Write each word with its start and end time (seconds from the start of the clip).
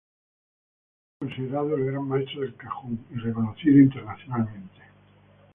Fue 1.19 1.27
considerado 1.27 1.75
el 1.75 1.85
gran 1.85 2.07
maestro 2.07 2.41
del 2.41 2.55
cajón 2.55 3.05
y 3.11 3.17
reconocido 3.19 3.77
internacionalmente. 3.83 4.81